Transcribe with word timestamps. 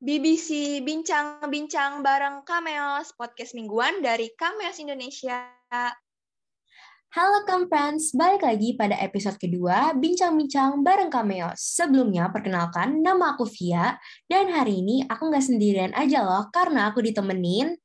BBC 0.00 0.80
Bincang-Bincang 0.80 2.00
bareng 2.00 2.40
Kameos, 2.48 3.12
podcast 3.20 3.52
mingguan 3.52 4.00
dari 4.00 4.32
Kameos 4.32 4.80
Indonesia. 4.80 5.52
Halo 7.12 7.44
Friends, 7.68 8.16
balik 8.16 8.40
lagi 8.40 8.72
pada 8.80 8.96
episode 8.96 9.36
kedua 9.36 9.92
Bincang-Bincang 9.92 10.80
bareng 10.80 11.12
Kameos. 11.12 11.76
Sebelumnya, 11.76 12.32
perkenalkan, 12.32 13.04
nama 13.04 13.36
aku 13.36 13.44
Via, 13.44 14.00
dan 14.24 14.48
hari 14.48 14.80
ini 14.80 15.04
aku 15.04 15.28
nggak 15.28 15.44
sendirian 15.44 15.92
aja 15.92 16.24
loh, 16.24 16.48
karena 16.48 16.88
aku 16.88 17.04
ditemenin 17.04 17.76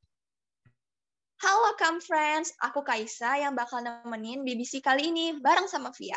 Halo 1.44 1.76
Come 1.76 2.00
Friends, 2.00 2.56
aku 2.64 2.80
Kaisa 2.88 3.44
yang 3.44 3.60
bakal 3.60 3.84
nemenin 3.84 4.48
BBC 4.48 4.80
kali 4.80 5.12
ini 5.12 5.36
bareng 5.36 5.68
sama 5.68 5.92
Via. 6.00 6.16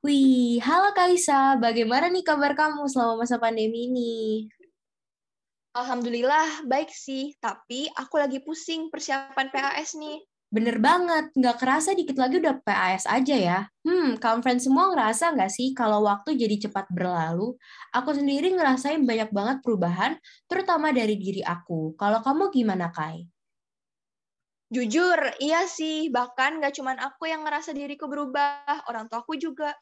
Wih, 0.00 0.56
halo 0.64 0.96
Kaisa, 0.96 1.60
bagaimana 1.60 2.08
nih 2.08 2.24
kabar 2.24 2.56
kamu 2.56 2.88
selama 2.88 3.28
masa 3.28 3.36
pandemi 3.36 3.92
ini? 3.92 4.48
Alhamdulillah, 5.72 6.68
baik 6.68 6.92
sih. 6.92 7.32
Tapi 7.40 7.88
aku 7.96 8.20
lagi 8.20 8.44
pusing 8.44 8.92
persiapan 8.92 9.48
PAS 9.48 9.96
nih. 9.96 10.20
Bener 10.52 10.76
banget, 10.84 11.32
nggak 11.32 11.56
kerasa 11.56 11.96
dikit 11.96 12.20
lagi 12.20 12.36
udah 12.44 12.60
PAS 12.60 13.08
aja 13.08 13.36
ya. 13.40 13.58
Hmm, 13.80 14.20
conference 14.20 14.68
semua 14.68 14.92
ngerasa 14.92 15.32
nggak 15.32 15.48
sih 15.48 15.72
kalau 15.72 16.04
waktu 16.04 16.36
jadi 16.36 16.68
cepat 16.68 16.92
berlalu? 16.92 17.56
Aku 17.96 18.12
sendiri 18.12 18.52
ngerasain 18.52 19.00
banyak 19.08 19.32
banget 19.32 19.56
perubahan, 19.64 20.20
terutama 20.44 20.92
dari 20.92 21.16
diri 21.16 21.40
aku. 21.40 21.96
Kalau 21.96 22.20
kamu 22.20 22.52
gimana, 22.52 22.92
Kai? 22.92 23.24
Jujur, 24.68 25.20
iya 25.40 25.64
sih. 25.64 26.12
Bahkan 26.12 26.60
nggak 26.60 26.76
cuma 26.76 26.92
aku 27.00 27.32
yang 27.32 27.48
ngerasa 27.48 27.72
diriku 27.72 28.04
berubah, 28.12 28.84
orang 28.92 29.08
tua 29.08 29.24
aku 29.24 29.40
juga. 29.40 29.72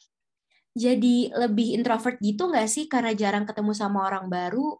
Jadi 0.78 1.34
lebih 1.34 1.74
introvert 1.74 2.22
gitu 2.22 2.46
nggak 2.46 2.70
sih 2.70 2.86
karena 2.86 3.10
jarang 3.10 3.42
ketemu 3.42 3.74
sama 3.74 4.06
orang 4.06 4.30
baru? 4.30 4.78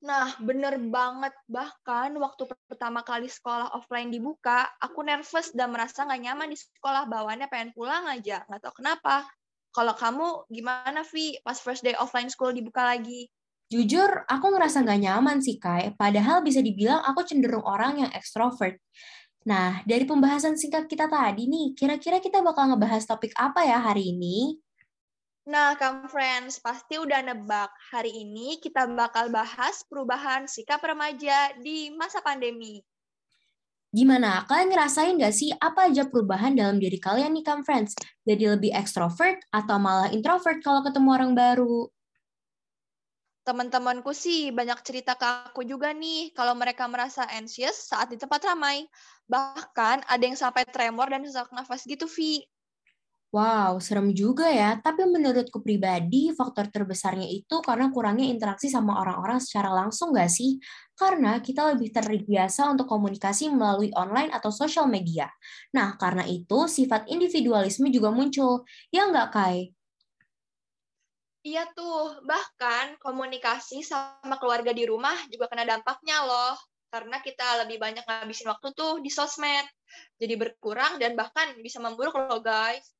Nah, 0.00 0.32
bener 0.40 0.80
banget. 0.80 1.36
Bahkan 1.44 2.16
waktu 2.16 2.42
pertama 2.64 3.04
kali 3.04 3.28
sekolah 3.28 3.76
offline 3.76 4.08
dibuka, 4.08 4.64
aku 4.80 5.04
nervous 5.04 5.52
dan 5.52 5.76
merasa 5.76 6.08
nggak 6.08 6.20
nyaman 6.24 6.48
di 6.48 6.56
sekolah. 6.56 7.04
Bawaannya 7.04 7.48
pengen 7.52 7.76
pulang 7.76 8.08
aja. 8.08 8.40
Nggak 8.48 8.60
tahu 8.64 8.80
kenapa. 8.80 9.28
Kalau 9.70 9.94
kamu 9.94 10.50
gimana, 10.50 11.04
Vi? 11.04 11.38
Pas 11.44 11.60
first 11.60 11.84
day 11.84 11.92
offline 12.00 12.32
school 12.32 12.50
dibuka 12.50 12.82
lagi? 12.82 13.28
Jujur, 13.70 14.26
aku 14.26 14.50
ngerasa 14.50 14.82
nggak 14.82 15.00
nyaman 15.04 15.38
sih, 15.44 15.60
Kai. 15.60 15.94
Padahal 15.94 16.42
bisa 16.42 16.58
dibilang 16.58 17.04
aku 17.06 17.22
cenderung 17.22 17.62
orang 17.62 18.02
yang 18.02 18.10
ekstrovert. 18.10 18.80
Nah, 19.46 19.84
dari 19.86 20.08
pembahasan 20.08 20.58
singkat 20.58 20.90
kita 20.90 21.06
tadi 21.06 21.46
nih, 21.46 21.76
kira-kira 21.78 22.18
kita 22.18 22.42
bakal 22.42 22.72
ngebahas 22.72 23.06
topik 23.06 23.30
apa 23.38 23.62
ya 23.62 23.78
hari 23.78 24.16
ini? 24.16 24.58
Nah, 25.48 25.72
Kamu 25.72 26.04
Friends, 26.12 26.60
pasti 26.60 27.00
udah 27.00 27.24
nebak. 27.24 27.72
Hari 27.88 28.12
ini 28.12 28.60
kita 28.60 28.84
bakal 28.92 29.32
bahas 29.32 29.80
perubahan 29.88 30.44
sikap 30.44 30.84
remaja 30.84 31.56
di 31.56 31.88
masa 31.96 32.20
pandemi. 32.20 32.84
Gimana? 33.88 34.44
Kalian 34.44 34.68
ngerasain 34.70 35.16
nggak 35.16 35.34
sih 35.34 35.50
apa 35.56 35.88
aja 35.88 36.06
perubahan 36.06 36.52
dalam 36.52 36.76
diri 36.76 37.00
kalian 37.00 37.32
nih, 37.32 37.42
Kamu 37.42 37.64
Friends? 37.64 37.96
Jadi 38.28 38.52
lebih 38.52 38.70
ekstrovert 38.76 39.40
atau 39.48 39.80
malah 39.80 40.12
introvert 40.12 40.60
kalau 40.60 40.84
ketemu 40.84 41.08
orang 41.08 41.32
baru? 41.32 41.88
Teman-temanku 43.40 44.12
sih 44.12 44.52
banyak 44.52 44.84
cerita 44.84 45.16
ke 45.16 45.24
aku 45.48 45.64
juga 45.64 45.96
nih 45.96 46.36
kalau 46.36 46.52
mereka 46.52 46.84
merasa 46.84 47.24
anxious 47.32 47.88
saat 47.88 48.12
di 48.12 48.20
tempat 48.20 48.44
ramai. 48.44 48.84
Bahkan 49.26 50.04
ada 50.04 50.20
yang 50.22 50.36
sampai 50.36 50.68
tremor 50.68 51.08
dan 51.08 51.24
sesak 51.24 51.48
nafas 51.50 51.82
gitu, 51.88 52.04
Vi. 52.04 52.44
Wow, 53.30 53.78
serem 53.78 54.10
juga 54.10 54.50
ya. 54.50 54.74
Tapi 54.82 55.06
menurutku 55.06 55.62
pribadi, 55.62 56.34
faktor 56.34 56.66
terbesarnya 56.66 57.30
itu 57.30 57.62
karena 57.62 57.86
kurangnya 57.94 58.26
interaksi 58.26 58.66
sama 58.66 58.98
orang-orang 58.98 59.38
secara 59.38 59.70
langsung 59.70 60.10
nggak 60.10 60.26
sih? 60.26 60.58
Karena 60.98 61.38
kita 61.38 61.70
lebih 61.70 61.94
terbiasa 61.94 62.66
untuk 62.74 62.90
komunikasi 62.90 63.54
melalui 63.54 63.94
online 63.94 64.34
atau 64.34 64.50
sosial 64.50 64.90
media. 64.90 65.30
Nah, 65.70 65.94
karena 65.94 66.26
itu 66.26 66.66
sifat 66.66 67.06
individualisme 67.06 67.86
juga 67.94 68.10
muncul. 68.10 68.66
Ya 68.90 69.06
nggak, 69.06 69.28
Kai? 69.30 69.78
Iya 71.46 71.70
tuh, 71.70 72.26
bahkan 72.26 72.98
komunikasi 72.98 73.86
sama 73.86 74.42
keluarga 74.42 74.74
di 74.74 74.90
rumah 74.90 75.14
juga 75.30 75.46
kena 75.46 75.62
dampaknya 75.70 76.26
loh. 76.26 76.58
Karena 76.90 77.22
kita 77.22 77.62
lebih 77.62 77.78
banyak 77.78 78.02
ngabisin 78.02 78.50
waktu 78.50 78.74
tuh 78.74 78.98
di 78.98 79.06
sosmed. 79.06 79.70
Jadi 80.18 80.34
berkurang 80.34 80.98
dan 80.98 81.14
bahkan 81.14 81.54
bisa 81.62 81.78
memburuk 81.78 82.18
loh 82.18 82.42
guys. 82.42 82.90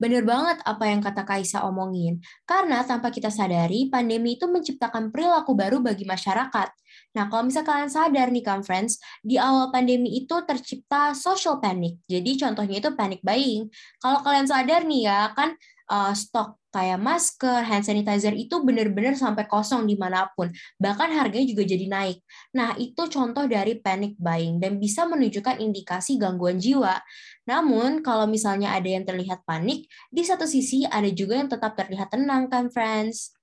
Bener 0.00 0.24
banget 0.24 0.64
apa 0.64 0.88
yang 0.88 1.04
kata 1.04 1.28
Kaisa 1.28 1.68
omongin. 1.68 2.24
Karena 2.48 2.80
tanpa 2.88 3.12
kita 3.12 3.28
sadari, 3.28 3.92
pandemi 3.92 4.40
itu 4.40 4.48
menciptakan 4.48 5.12
perilaku 5.12 5.52
baru 5.52 5.84
bagi 5.84 6.08
masyarakat. 6.08 6.68
Nah, 7.12 7.28
kalau 7.28 7.44
misalnya 7.44 7.68
kalian 7.68 7.90
sadar 7.92 8.28
nih, 8.32 8.44
kan, 8.44 8.64
friends, 8.64 8.96
di 9.20 9.36
awal 9.36 9.68
pandemi 9.68 10.24
itu 10.24 10.32
tercipta 10.48 11.12
social 11.12 11.60
panic. 11.60 12.00
Jadi 12.08 12.40
contohnya 12.40 12.80
itu 12.80 12.90
panic 12.96 13.20
buying. 13.20 13.68
Kalau 14.00 14.24
kalian 14.24 14.48
sadar 14.48 14.88
nih 14.88 15.04
ya, 15.04 15.36
kan 15.36 15.52
uh, 15.90 16.14
stok 16.14 16.62
kayak 16.70 17.02
masker, 17.02 17.66
hand 17.66 17.82
sanitizer 17.82 18.30
itu 18.30 18.62
benar-benar 18.62 19.18
sampai 19.18 19.50
kosong 19.50 19.90
di 19.90 19.98
mana 19.98 20.30
pun. 20.38 20.54
Bahkan 20.78 21.10
harganya 21.18 21.50
juga 21.50 21.66
jadi 21.66 21.86
naik. 21.90 22.22
Nah, 22.54 22.78
itu 22.78 23.10
contoh 23.10 23.50
dari 23.50 23.82
panic 23.82 24.14
buying 24.16 24.62
dan 24.62 24.78
bisa 24.78 25.02
menunjukkan 25.10 25.58
indikasi 25.58 26.14
gangguan 26.14 26.62
jiwa. 26.62 27.02
Namun, 27.50 28.06
kalau 28.06 28.30
misalnya 28.30 28.70
ada 28.70 28.86
yang 28.86 29.02
terlihat 29.02 29.42
panik, 29.42 29.90
di 30.14 30.22
satu 30.22 30.46
sisi 30.46 30.86
ada 30.86 31.10
juga 31.10 31.42
yang 31.42 31.50
tetap 31.50 31.74
terlihat 31.74 32.14
tenang 32.14 32.46
kan, 32.46 32.70
friends? 32.70 33.34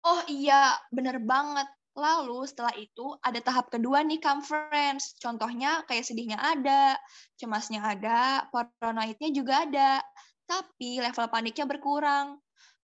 Oh 0.00 0.24
iya, 0.24 0.72
bener 0.88 1.20
banget. 1.20 1.68
Lalu 1.94 2.42
setelah 2.50 2.74
itu 2.74 3.14
ada 3.22 3.38
tahap 3.38 3.70
kedua 3.70 4.02
nih 4.02 4.18
conference. 4.18 5.14
Contohnya 5.20 5.84
kayak 5.86 6.02
sedihnya 6.02 6.40
ada, 6.40 6.98
cemasnya 7.38 7.86
ada, 7.86 8.50
paranoidnya 8.50 9.30
juga 9.30 9.62
ada 9.62 10.02
tapi 10.46 11.02
level 11.02 11.26
paniknya 11.32 11.66
berkurang. 11.66 12.38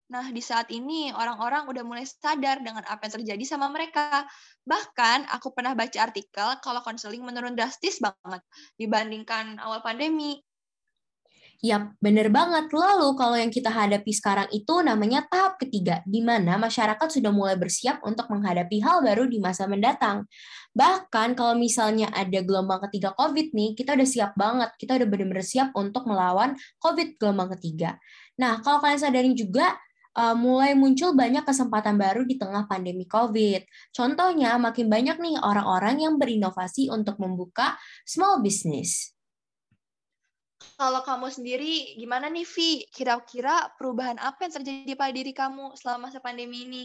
Nah, 0.06 0.30
di 0.30 0.38
saat 0.38 0.70
ini 0.70 1.10
orang-orang 1.10 1.66
udah 1.66 1.82
mulai 1.82 2.06
sadar 2.06 2.62
dengan 2.62 2.86
apa 2.86 3.10
yang 3.10 3.14
terjadi 3.18 3.44
sama 3.58 3.66
mereka. 3.74 4.22
Bahkan 4.62 5.26
aku 5.34 5.50
pernah 5.50 5.74
baca 5.74 5.98
artikel 5.98 6.48
kalau 6.62 6.78
konseling 6.86 7.26
menurun 7.26 7.58
drastis 7.58 7.98
banget 7.98 8.42
dibandingkan 8.78 9.58
awal 9.58 9.82
pandemi. 9.82 10.38
Yap, 11.64 11.96
bener 12.04 12.28
banget. 12.28 12.68
Lalu 12.68 13.16
kalau 13.16 13.32
yang 13.32 13.48
kita 13.48 13.72
hadapi 13.72 14.12
sekarang 14.12 14.44
itu 14.52 14.76
namanya 14.84 15.24
tahap 15.24 15.56
ketiga, 15.56 16.04
di 16.04 16.20
mana 16.20 16.60
masyarakat 16.60 17.08
sudah 17.08 17.32
mulai 17.32 17.56
bersiap 17.56 18.04
untuk 18.04 18.28
menghadapi 18.28 18.84
hal 18.84 19.00
baru 19.00 19.24
di 19.24 19.40
masa 19.40 19.64
mendatang. 19.64 20.28
Bahkan 20.76 21.32
kalau 21.32 21.56
misalnya 21.56 22.12
ada 22.12 22.44
gelombang 22.44 22.84
ketiga 22.84 23.16
COVID 23.16 23.56
nih, 23.56 23.72
kita 23.72 23.96
udah 23.96 24.08
siap 24.08 24.32
banget. 24.36 24.68
Kita 24.76 25.00
udah 25.00 25.08
bener-bener 25.08 25.46
siap 25.46 25.72
untuk 25.72 26.04
melawan 26.04 26.60
COVID 26.76 27.16
gelombang 27.16 27.56
ketiga. 27.56 27.96
Nah, 28.36 28.60
kalau 28.60 28.84
kalian 28.84 29.00
sadarin 29.00 29.32
juga, 29.32 29.80
uh, 30.12 30.36
mulai 30.36 30.76
muncul 30.76 31.16
banyak 31.16 31.40
kesempatan 31.40 31.96
baru 31.96 32.28
di 32.28 32.36
tengah 32.36 32.68
pandemi 32.68 33.08
COVID. 33.08 33.64
Contohnya, 33.96 34.60
makin 34.60 34.92
banyak 34.92 35.16
nih 35.16 35.40
orang-orang 35.40 36.04
yang 36.04 36.20
berinovasi 36.20 36.92
untuk 36.92 37.16
membuka 37.16 37.80
small 38.04 38.44
business. 38.44 39.15
Kalau 40.80 41.00
kamu 41.08 41.28
sendiri, 41.36 41.74
gimana 42.00 42.26
nih, 42.34 42.46
Vi? 42.54 42.70
Kira-kira 42.96 43.54
perubahan 43.76 44.16
apa 44.28 44.38
yang 44.44 44.54
terjadi 44.56 44.92
pada 45.00 45.12
diri 45.18 45.32
kamu 45.40 45.64
selama 45.80 46.00
masa 46.08 46.18
pandemi 46.26 46.58
ini? 46.66 46.82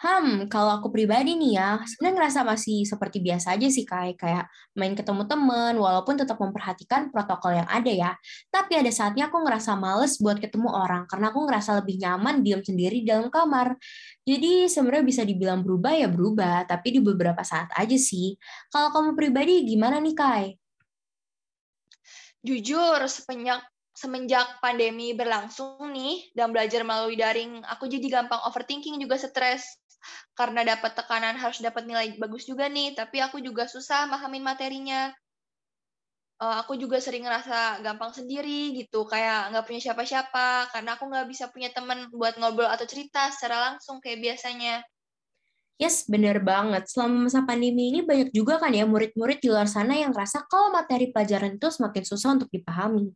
Hmm, 0.00 0.48
kalau 0.48 0.80
aku 0.80 0.88
pribadi 0.88 1.36
nih 1.36 1.60
ya, 1.60 1.68
sebenarnya 1.84 2.14
ngerasa 2.24 2.40
masih 2.48 2.88
seperti 2.88 3.20
biasa 3.20 3.52
aja 3.52 3.68
sih, 3.68 3.84
kayak 3.84 4.16
kayak 4.16 4.44
main 4.72 4.96
ketemu 4.96 5.28
temen, 5.28 5.76
walaupun 5.76 6.16
tetap 6.16 6.40
memperhatikan 6.40 7.12
protokol 7.12 7.52
yang 7.60 7.68
ada 7.68 7.92
ya. 7.92 8.10
Tapi 8.48 8.80
ada 8.80 8.88
saatnya 8.88 9.28
aku 9.28 9.44
ngerasa 9.44 9.76
males 9.76 10.16
buat 10.16 10.40
ketemu 10.40 10.72
orang, 10.72 11.04
karena 11.04 11.28
aku 11.28 11.44
ngerasa 11.44 11.84
lebih 11.84 12.00
nyaman 12.00 12.40
diam 12.40 12.64
sendiri 12.64 13.04
di 13.04 13.06
dalam 13.12 13.28
kamar. 13.28 13.76
Jadi 14.24 14.72
sebenarnya 14.72 15.04
bisa 15.04 15.22
dibilang 15.28 15.60
berubah 15.60 15.92
ya 15.92 16.08
berubah, 16.08 16.64
tapi 16.64 16.96
di 16.96 17.00
beberapa 17.04 17.44
saat 17.44 17.68
aja 17.76 17.96
sih. 18.00 18.40
Kalau 18.72 18.88
kamu 18.96 19.12
pribadi 19.12 19.68
gimana 19.68 20.00
nih, 20.00 20.16
Kai? 20.16 20.44
Jujur, 22.40 23.00
sepenyak 23.04 23.60
semenjak 23.92 24.46
pandemi 24.64 25.12
berlangsung 25.12 25.92
nih 25.92 26.32
dan 26.32 26.48
belajar 26.54 26.80
melalui 26.88 27.16
daring, 27.18 27.60
aku 27.68 27.84
jadi 27.90 28.06
gampang 28.20 28.40
overthinking 28.48 28.96
juga 28.96 29.20
stres 29.20 29.76
karena 30.38 30.64
dapat 30.64 30.96
tekanan 30.96 31.36
harus 31.36 31.60
dapat 31.60 31.84
nilai 31.84 32.16
bagus 32.16 32.48
juga 32.48 32.64
nih, 32.72 32.96
tapi 32.96 33.20
aku 33.20 33.44
juga 33.44 33.68
susah 33.68 34.08
mahamin 34.08 34.40
materinya. 34.40 35.12
Uh, 36.40 36.56
aku 36.64 36.72
juga 36.80 36.96
sering 37.04 37.28
ngerasa 37.28 37.84
gampang 37.84 38.16
sendiri 38.16 38.72
gitu, 38.72 39.04
kayak 39.04 39.52
nggak 39.52 39.64
punya 39.68 39.80
siapa-siapa, 39.92 40.72
karena 40.72 40.96
aku 40.96 41.04
nggak 41.12 41.28
bisa 41.28 41.52
punya 41.52 41.68
teman 41.76 42.08
buat 42.16 42.40
ngobrol 42.40 42.72
atau 42.72 42.88
cerita 42.88 43.28
secara 43.28 43.56
langsung 43.76 44.00
kayak 44.00 44.24
biasanya. 44.24 44.80
Yes, 45.80 46.04
bener 46.04 46.44
banget. 46.44 46.92
Selama 46.92 47.24
masa 47.24 47.40
pandemi 47.40 47.88
ini 47.88 48.04
banyak 48.04 48.36
juga 48.36 48.60
kan 48.60 48.68
ya 48.68 48.84
murid-murid 48.84 49.40
di 49.40 49.48
luar 49.48 49.64
sana 49.64 49.96
yang 49.96 50.12
ngerasa 50.12 50.44
kalau 50.44 50.68
materi 50.76 51.08
pelajaran 51.08 51.56
itu 51.56 51.72
semakin 51.72 52.04
susah 52.04 52.36
untuk 52.36 52.52
dipahami. 52.52 53.08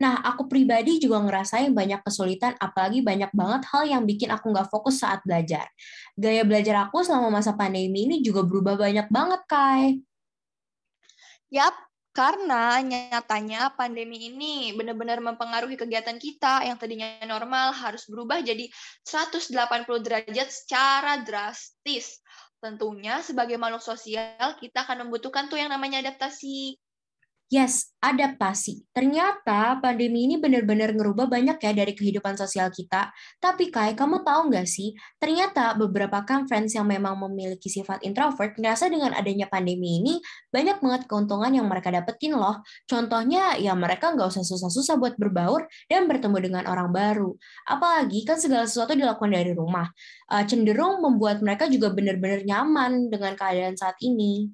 Nah, 0.00 0.24
aku 0.24 0.48
pribadi 0.48 0.96
juga 0.96 1.20
ngerasain 1.20 1.76
banyak 1.76 2.00
kesulitan, 2.00 2.56
apalagi 2.56 3.04
banyak 3.04 3.28
banget 3.36 3.62
hal 3.68 3.84
yang 3.84 4.02
bikin 4.08 4.32
aku 4.32 4.48
nggak 4.48 4.72
fokus 4.72 5.04
saat 5.04 5.20
belajar. 5.28 5.68
Gaya 6.16 6.40
belajar 6.48 6.88
aku 6.88 7.04
selama 7.04 7.28
masa 7.28 7.52
pandemi 7.52 8.08
ini 8.08 8.24
juga 8.24 8.40
berubah 8.48 8.80
banyak 8.80 9.12
banget, 9.12 9.40
Kai. 9.44 10.00
Yap, 11.52 11.76
karena 12.16 12.80
nyatanya 12.80 13.76
pandemi 13.76 14.32
ini 14.32 14.72
benar-benar 14.72 15.20
mempengaruhi 15.20 15.76
kegiatan 15.76 16.16
kita 16.16 16.64
yang 16.64 16.80
tadinya 16.80 17.20
normal 17.28 17.76
harus 17.76 18.08
berubah 18.08 18.40
jadi 18.40 18.72
180 19.04 19.52
derajat 20.00 20.48
secara 20.48 21.20
drastis. 21.20 22.24
Tentunya 22.56 23.20
sebagai 23.20 23.60
makhluk 23.60 23.84
sosial 23.84 24.56
kita 24.56 24.88
akan 24.88 25.04
membutuhkan 25.04 25.52
tuh 25.52 25.60
yang 25.60 25.68
namanya 25.68 26.00
adaptasi. 26.00 26.80
Yes, 27.46 27.94
adaptasi. 28.02 28.90
Ternyata 28.90 29.78
pandemi 29.78 30.26
ini 30.26 30.34
benar-benar 30.34 30.90
ngerubah 30.98 31.30
banyak 31.30 31.62
ya 31.62 31.72
dari 31.78 31.94
kehidupan 31.94 32.34
sosial 32.34 32.74
kita. 32.74 33.14
Tapi 33.38 33.70
Kai, 33.70 33.94
kamu 33.94 34.26
tahu 34.26 34.50
nggak 34.50 34.66
sih, 34.66 34.98
ternyata 35.22 35.78
beberapa 35.78 36.26
conference 36.26 36.74
yang 36.74 36.90
memang 36.90 37.14
memiliki 37.14 37.70
sifat 37.70 38.02
introvert 38.02 38.58
ngerasa 38.58 38.90
dengan 38.90 39.14
adanya 39.14 39.46
pandemi 39.46 40.02
ini 40.02 40.18
banyak 40.50 40.82
banget 40.82 41.02
keuntungan 41.06 41.54
yang 41.54 41.70
mereka 41.70 41.94
dapetin 41.94 42.34
loh. 42.34 42.66
Contohnya 42.90 43.54
ya 43.62 43.78
mereka 43.78 44.10
nggak 44.10 44.26
usah 44.26 44.42
susah-susah 44.42 44.98
buat 44.98 45.14
berbaur 45.14 45.70
dan 45.86 46.10
bertemu 46.10 46.50
dengan 46.50 46.64
orang 46.66 46.90
baru. 46.90 47.30
Apalagi 47.70 48.26
kan 48.26 48.42
segala 48.42 48.66
sesuatu 48.66 48.98
dilakukan 48.98 49.30
dari 49.30 49.54
rumah. 49.54 49.86
Uh, 50.26 50.42
cenderung 50.42 50.98
membuat 50.98 51.38
mereka 51.46 51.70
juga 51.70 51.94
benar-benar 51.94 52.42
nyaman 52.42 53.06
dengan 53.06 53.38
keadaan 53.38 53.78
saat 53.78 53.94
ini. 54.02 54.50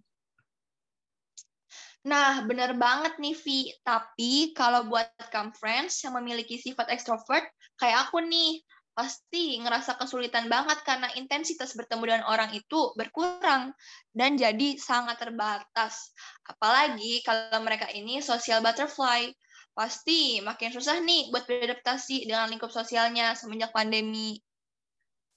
Nah, 2.03 2.43
benar 2.51 2.75
banget 2.75 3.15
nih, 3.23 3.35
Vi. 3.45 3.61
Tapi 3.87 4.51
kalau 4.59 4.91
buat 4.91 5.07
conference 5.31 6.03
yang 6.03 6.19
memiliki 6.19 6.59
sifat 6.59 6.91
extrovert, 6.91 7.47
kayak 7.79 8.11
aku 8.11 8.19
nih, 8.27 8.59
pasti 8.93 9.57
ngerasa 9.63 9.97
kesulitan 9.97 10.53
banget 10.53 10.79
karena 10.85 11.09
intensitas 11.17 11.73
bertemu 11.79 12.03
dengan 12.13 12.25
orang 12.29 12.51
itu 12.53 12.93
berkurang 12.99 13.73
dan 14.13 14.37
jadi 14.37 14.77
sangat 14.77 15.17
terbatas. 15.23 16.13
Apalagi 16.45 17.25
kalau 17.25 17.63
mereka 17.65 17.89
ini 17.95 18.21
social 18.21 18.61
butterfly, 18.61 19.33
pasti 19.73 20.43
makin 20.45 20.71
susah 20.75 21.01
nih 21.01 21.33
buat 21.33 21.49
beradaptasi 21.49 22.29
dengan 22.29 22.51
lingkup 22.53 22.69
sosialnya 22.69 23.33
semenjak 23.39 23.73
pandemi. 23.73 24.37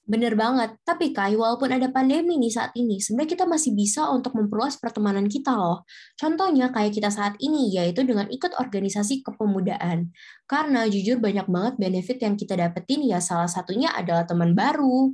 Bener 0.06 0.38
banget. 0.38 0.78
Tapi 0.86 1.10
Kai, 1.10 1.34
walaupun 1.34 1.66
ada 1.74 1.90
pandemi 1.90 2.38
nih 2.38 2.54
saat 2.54 2.70
ini, 2.78 3.02
sebenarnya 3.02 3.30
kita 3.34 3.44
masih 3.50 3.74
bisa 3.74 4.06
untuk 4.14 4.38
memperluas 4.38 4.78
pertemanan 4.78 5.26
kita 5.26 5.50
loh. 5.50 5.82
Contohnya 6.14 6.70
kayak 6.70 6.94
kita 6.94 7.10
saat 7.10 7.34
ini, 7.42 7.74
yaitu 7.74 8.06
dengan 8.06 8.30
ikut 8.30 8.54
organisasi 8.54 9.26
kepemudaan. 9.26 10.14
Karena 10.46 10.86
jujur 10.86 11.18
banyak 11.18 11.50
banget 11.50 11.74
benefit 11.82 12.22
yang 12.22 12.38
kita 12.38 12.54
dapetin, 12.54 13.02
ya 13.02 13.18
salah 13.18 13.50
satunya 13.50 13.90
adalah 13.98 14.22
teman 14.22 14.54
baru. 14.54 15.10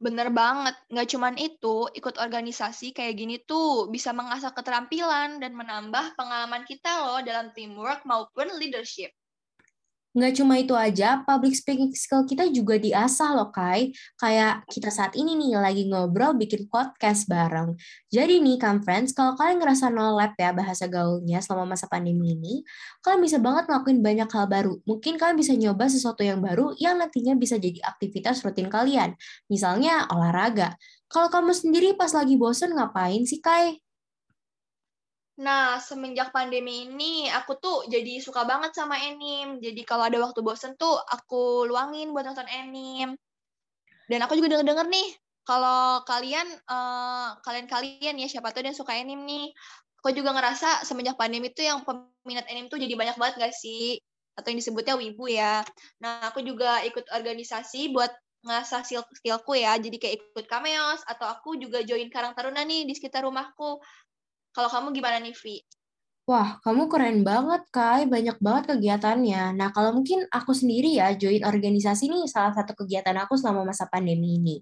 Bener 0.00 0.32
banget, 0.32 0.80
nggak 0.88 1.08
cuman 1.12 1.34
itu, 1.36 1.92
ikut 1.92 2.16
organisasi 2.16 2.96
kayak 2.96 3.14
gini 3.20 3.36
tuh 3.44 3.92
bisa 3.92 4.16
mengasah 4.16 4.56
keterampilan 4.56 5.44
dan 5.44 5.52
menambah 5.52 6.16
pengalaman 6.16 6.64
kita 6.64 7.04
loh 7.04 7.20
dalam 7.20 7.52
teamwork 7.52 8.00
maupun 8.08 8.48
leadership. 8.56 9.12
Nggak 10.14 10.32
cuma 10.38 10.54
itu 10.62 10.70
aja, 10.78 11.26
public 11.26 11.58
speaking 11.58 11.90
skill 11.90 12.22
kita 12.22 12.46
juga 12.46 12.78
diasah 12.78 13.34
loh, 13.34 13.50
Kai. 13.50 13.90
Kayak 14.14 14.62
kita 14.70 14.86
saat 14.86 15.18
ini 15.18 15.34
nih 15.34 15.58
lagi 15.58 15.90
ngobrol 15.90 16.38
bikin 16.38 16.70
podcast 16.70 17.26
bareng. 17.26 17.74
Jadi 18.14 18.38
nih, 18.38 18.54
conference, 18.62 19.10
kalau 19.10 19.34
kalian 19.34 19.58
ngerasa 19.58 19.90
no 19.90 20.14
lab 20.14 20.38
ya 20.38 20.54
bahasa 20.54 20.86
gaulnya 20.86 21.42
selama 21.42 21.74
masa 21.74 21.90
pandemi 21.90 22.38
ini, 22.38 22.62
kalian 23.02 23.26
bisa 23.26 23.42
banget 23.42 23.66
ngelakuin 23.66 24.00
banyak 24.06 24.28
hal 24.30 24.46
baru. 24.46 24.74
Mungkin 24.86 25.18
kalian 25.18 25.34
bisa 25.34 25.52
nyoba 25.58 25.90
sesuatu 25.90 26.22
yang 26.22 26.38
baru 26.38 26.78
yang 26.78 26.94
nantinya 27.02 27.34
bisa 27.34 27.58
jadi 27.58 27.82
aktivitas 27.82 28.46
rutin 28.46 28.70
kalian. 28.70 29.18
Misalnya 29.50 30.06
olahraga. 30.14 30.78
Kalau 31.10 31.26
kamu 31.26 31.50
sendiri 31.50 31.98
pas 31.98 32.14
lagi 32.14 32.38
bosen 32.38 32.70
ngapain 32.70 33.26
sih, 33.26 33.42
Kai? 33.42 33.83
Nah, 35.34 35.82
semenjak 35.82 36.30
pandemi 36.30 36.86
ini, 36.86 37.26
aku 37.26 37.58
tuh 37.58 37.82
jadi 37.90 38.22
suka 38.22 38.46
banget 38.46 38.70
sama 38.70 38.94
anime. 38.94 39.58
Jadi 39.58 39.82
kalau 39.82 40.06
ada 40.06 40.22
waktu 40.22 40.46
bosen 40.46 40.78
tuh, 40.78 40.94
aku 40.94 41.66
luangin 41.66 42.14
buat 42.14 42.22
nonton 42.22 42.46
anime. 42.46 43.18
Dan 44.06 44.22
aku 44.22 44.38
juga 44.38 44.54
denger-denger 44.54 44.86
nih, 44.86 45.08
kalau 45.42 46.06
kalian, 46.06 46.46
uh, 46.70 47.34
kalian-kalian 47.42 48.14
ya, 48.22 48.28
siapa 48.30 48.54
tuh 48.54 48.62
yang 48.62 48.78
suka 48.78 48.94
anime 48.94 49.26
nih, 49.26 49.46
aku 49.98 50.14
juga 50.14 50.30
ngerasa 50.38 50.86
semenjak 50.86 51.18
pandemi 51.18 51.50
tuh 51.50 51.66
yang 51.66 51.82
peminat 51.82 52.46
anime 52.46 52.70
tuh 52.70 52.78
jadi 52.78 52.94
banyak 52.94 53.16
banget 53.18 53.34
gak 53.42 53.54
sih? 53.58 53.98
Atau 54.38 54.54
yang 54.54 54.62
disebutnya 54.62 54.94
wibu 54.94 55.26
ya. 55.26 55.66
Nah, 55.98 56.30
aku 56.30 56.46
juga 56.46 56.78
ikut 56.86 57.10
organisasi 57.10 57.90
buat 57.90 58.14
ngasah 58.44 58.84
skill 58.84 59.04
skillku 59.16 59.56
ya 59.56 59.72
jadi 59.80 59.96
kayak 59.96 60.14
ikut 60.20 60.44
cameos 60.52 61.00
atau 61.08 61.24
aku 61.32 61.56
juga 61.56 61.80
join 61.80 62.12
Karang 62.12 62.36
Taruna 62.36 62.60
nih 62.60 62.84
di 62.84 62.92
sekitar 62.92 63.24
rumahku 63.24 63.80
kalau 64.54 64.70
kamu 64.70 64.94
gimana 64.94 65.18
nih, 65.18 65.34
Vi? 65.34 65.66
Wah, 66.24 66.56
kamu 66.64 66.88
keren 66.88 67.20
banget, 67.20 67.68
Kai. 67.68 68.08
Banyak 68.08 68.40
banget 68.40 68.64
kegiatannya. 68.72 69.52
Nah, 69.60 69.68
kalau 69.76 69.92
mungkin 69.92 70.24
aku 70.32 70.56
sendiri 70.56 70.96
ya, 70.96 71.12
join 71.20 71.44
organisasi 71.44 72.08
nih 72.08 72.24
salah 72.24 72.56
satu 72.56 72.72
kegiatan 72.72 73.12
aku 73.20 73.36
selama 73.36 73.68
masa 73.68 73.84
pandemi 73.92 74.40
ini. 74.40 74.56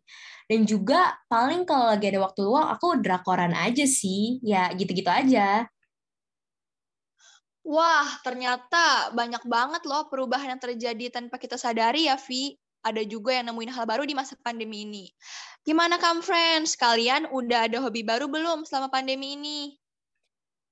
Dan 0.51 0.67
juga 0.67 1.15
paling 1.31 1.63
kalau 1.63 1.87
lagi 1.95 2.11
ada 2.11 2.19
waktu 2.19 2.43
luang, 2.43 2.67
aku 2.67 2.99
drakoran 2.99 3.55
aja 3.55 3.87
sih. 3.87 4.43
Ya, 4.43 4.75
gitu-gitu 4.75 5.07
aja. 5.07 5.71
Wah, 7.63 8.11
ternyata 8.27 9.15
banyak 9.15 9.47
banget 9.47 9.87
loh 9.87 10.11
perubahan 10.11 10.59
yang 10.59 10.63
terjadi 10.63 11.15
tanpa 11.15 11.39
kita 11.39 11.55
sadari 11.55 12.11
ya, 12.11 12.19
Vi. 12.19 12.59
Ada 12.83 13.07
juga 13.07 13.39
yang 13.39 13.55
nemuin 13.55 13.71
hal 13.71 13.87
baru 13.87 14.03
di 14.03 14.19
masa 14.19 14.35
pandemi 14.43 14.83
ini. 14.83 15.07
Gimana, 15.63 16.03
Kam 16.03 16.27
Friends? 16.27 16.75
Kalian 16.75 17.31
udah 17.31 17.71
ada 17.71 17.79
hobi 17.79 18.03
baru 18.03 18.27
belum 18.27 18.67
selama 18.67 18.91
pandemi 18.91 19.39
ini? 19.39 19.79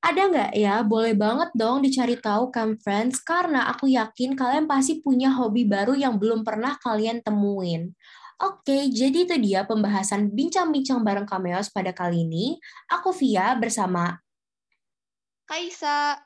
Ada 0.00 0.22
nggak 0.32 0.52
ya? 0.56 0.80
Boleh 0.80 1.12
banget 1.12 1.52
dong 1.52 1.84
dicari 1.84 2.16
tahu 2.16 2.48
Camp 2.48 2.80
Friends, 2.80 3.20
karena 3.20 3.68
aku 3.68 3.84
yakin 3.84 4.32
kalian 4.32 4.64
pasti 4.64 5.04
punya 5.04 5.28
hobi 5.28 5.68
baru 5.68 5.92
yang 5.92 6.16
belum 6.16 6.40
pernah 6.40 6.80
kalian 6.80 7.20
temuin. 7.20 7.92
Oke, 8.40 8.88
jadi 8.88 9.28
itu 9.28 9.36
dia 9.36 9.68
pembahasan 9.68 10.32
bincang-bincang 10.32 11.04
bareng 11.04 11.28
Kameos 11.28 11.68
pada 11.68 11.92
kali 11.92 12.24
ini. 12.24 12.56
Aku 12.88 13.12
Via 13.12 13.52
bersama 13.52 14.16
Kaisa. 15.44 16.16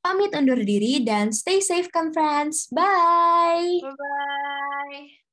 Pamit 0.00 0.32
undur 0.32 0.58
diri 0.64 1.04
dan 1.04 1.30
stay 1.30 1.60
safe, 1.60 1.92
Camp 1.92 2.10
Friends. 2.16 2.66
Bye! 2.72 3.84
Bye-bye! 3.84 5.29